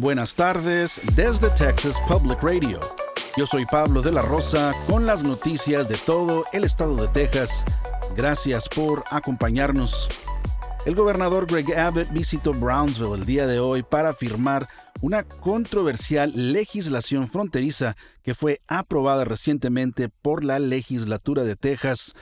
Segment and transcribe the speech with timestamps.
[0.00, 2.78] Buenas tardes desde Texas Public Radio.
[3.36, 7.64] Yo soy Pablo de la Rosa con las noticias de todo el estado de Texas.
[8.16, 10.08] Gracias por acompañarnos.
[10.86, 14.68] El gobernador Greg Abbott visitó Brownsville el día de hoy para firmar
[15.00, 22.14] una controversial legislación fronteriza que fue aprobada recientemente por la legislatura de Texas.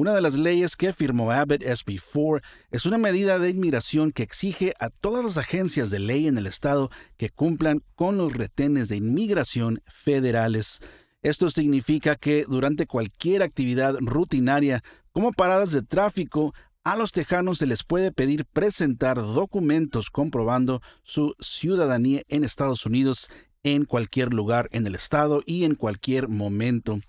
[0.00, 2.40] Una de las leyes que firmó Abbott SB4
[2.70, 6.46] es una medida de inmigración que exige a todas las agencias de ley en el
[6.46, 10.80] estado que cumplan con los retenes de inmigración federales.
[11.20, 17.66] Esto significa que durante cualquier actividad rutinaria, como paradas de tráfico, a los tejanos se
[17.66, 23.28] les puede pedir presentar documentos comprobando su ciudadanía en Estados Unidos
[23.64, 27.00] en cualquier lugar en el estado y en cualquier momento.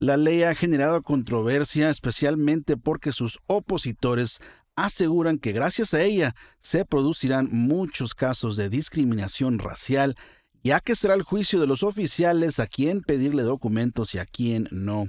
[0.00, 4.40] La ley ha generado controversia especialmente porque sus opositores
[4.76, 10.14] aseguran que gracias a ella se producirán muchos casos de discriminación racial,
[10.62, 14.68] ya que será el juicio de los oficiales a quién pedirle documentos y a quién
[14.70, 15.08] no.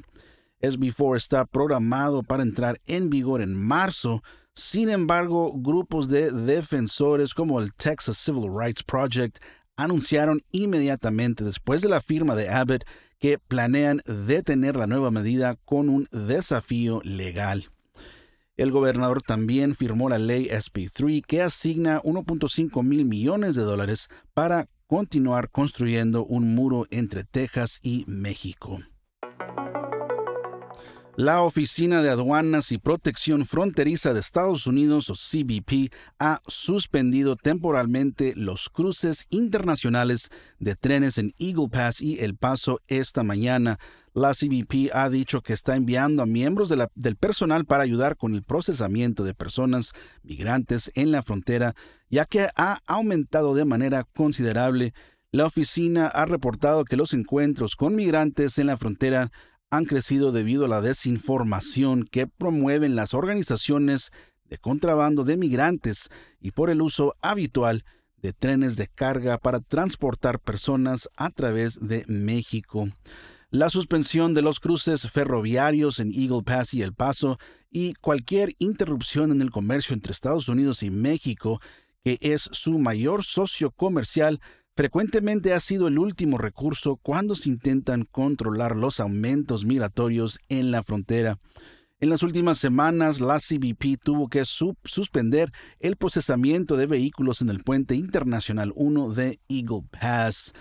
[0.62, 4.24] SB4 está programado para entrar en vigor en marzo,
[4.56, 9.38] sin embargo, grupos de defensores como el Texas Civil Rights Project
[9.78, 12.84] anunciaron inmediatamente después de la firma de Abbott
[13.20, 17.70] que planean detener la nueva medida con un desafío legal.
[18.58, 24.68] El gobernador también firmó la ley SP3 que asigna 1.5 mil millones de dólares para
[24.88, 28.80] continuar construyendo un muro entre Texas y México.
[31.20, 38.32] La Oficina de Aduanas y Protección Fronteriza de Estados Unidos, o CBP, ha suspendido temporalmente
[38.38, 43.80] los cruces internacionales de trenes en Eagle Pass y El Paso esta mañana.
[44.14, 48.44] La CBP ha dicho que está enviando a miembros del personal para ayudar con el
[48.44, 49.92] procesamiento de personas
[50.24, 51.76] migrantes en la frontera,
[52.10, 54.94] ya que ha aumentado de manera considerable.
[55.34, 59.34] La oficina ha reportado que los encuentros con migrantes en la frontera
[59.72, 64.12] han crecido debido a la desinformación que promueven las organizaciones
[64.50, 66.10] de contrabando de migrantes
[66.42, 67.86] y por el uso habitual
[68.22, 72.90] de trenes de carga para transportar personas a través de México.
[73.52, 77.40] La suspensión de los cruces ferroviarios en Eagle Pass y El Paso
[77.72, 81.62] y cualquier interrupción en el comercio entre Estados Unidos y México,
[82.04, 84.40] que es su mayor socio comercial,
[84.80, 90.84] frecuentemente ha sido el último recurso cuando se intentan controlar los aumentos migratorios en la
[90.84, 91.38] frontera.
[92.00, 95.52] En las últimas semanas, la CBP tuvo que suspender
[95.82, 100.54] el procesamiento de vehículos en el puente internacional 1 de Eagle Pass.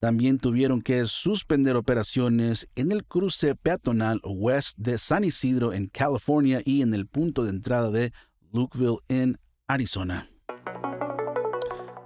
[0.00, 6.62] También tuvieron que suspender operaciones en el cruce peatonal West de San Isidro en California
[6.64, 8.12] y en el punto de entrada de
[8.50, 10.31] Lukeville en Arizona.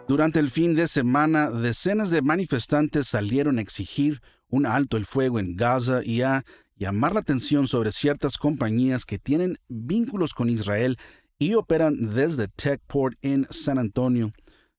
[0.08, 5.40] Durante el fin de semana, decenas de manifestantes salieron a exigir un alto el fuego
[5.40, 6.44] en Gaza y a
[6.76, 10.96] llamar la atención sobre ciertas compañías que tienen vínculos con Israel
[11.40, 14.32] y operan desde Techport en San Antonio.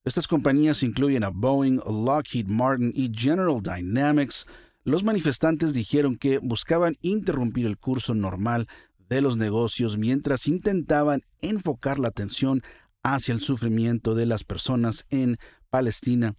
[0.06, 4.48] Estas compañías incluyen a Boeing, Lockheed Martin y General Dynamics.
[4.86, 8.70] Los manifestantes dijeron que buscaban interrumpir el curso normal
[9.10, 12.64] de los negocios mientras intentaban enfocar la atención
[13.04, 15.38] hacia el sufrimiento de las personas en
[15.70, 16.36] Palestina.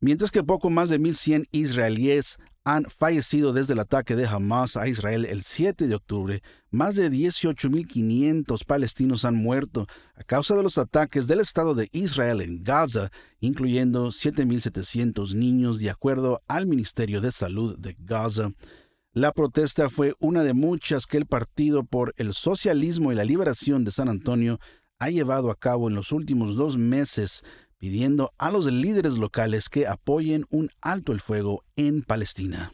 [0.00, 4.86] Mientras que poco más de 1.100 israelíes han fallecido desde el ataque de Hamas a
[4.86, 10.78] Israel el 7 de octubre, más de 18.500 palestinos han muerto a causa de los
[10.78, 13.10] ataques del Estado de Israel en Gaza,
[13.40, 18.52] incluyendo 7.700 niños, de acuerdo al Ministerio de Salud de Gaza.
[19.14, 23.82] La protesta fue una de muchas que el Partido por el Socialismo y la Liberación
[23.82, 24.60] de San Antonio
[24.98, 27.42] ha llevado a cabo en los últimos dos meses
[27.78, 32.72] pidiendo a los líderes locales que apoyen un alto el fuego en Palestina.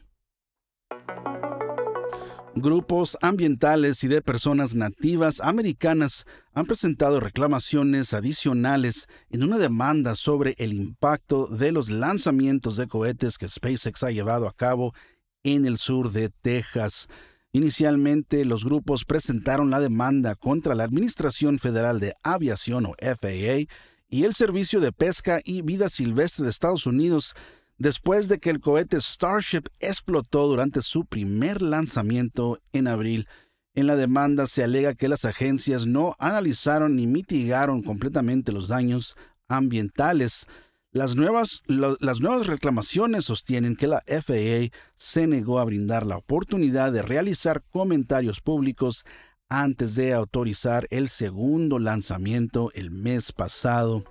[2.57, 10.55] Grupos ambientales y de personas nativas americanas han presentado reclamaciones adicionales en una demanda sobre
[10.59, 14.95] el impacto de los lanzamientos de cohetes que SpaceX ha llevado a cabo
[15.43, 17.09] en el sur de Texas.
[17.55, 23.69] Inicialmente, los grupos presentaron la demanda contra la Administración Federal de Aviación o FAA
[24.09, 27.37] y el Servicio de Pesca y Vida Silvestre de Estados Unidos
[27.79, 33.29] después de que el cohete Starship explotó durante su primer lanzamiento en abril.
[33.77, 39.15] En la demanda se alega que las agencias no analizaron ni mitigaron completamente los daños
[39.47, 40.49] ambientales.
[40.95, 46.93] Las nuevas, las nuevas reclamaciones sostienen que la FAA se negó a brindar la oportunidad
[46.93, 49.05] de realizar comentarios públicos
[49.49, 54.05] antes de autorizar el segundo lanzamiento el mes pasado.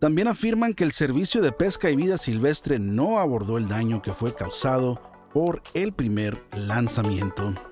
[0.00, 4.12] También afirman que el servicio de pesca y vida silvestre no abordó el daño que
[4.12, 5.00] fue causado
[5.32, 7.71] por el primer lanzamiento.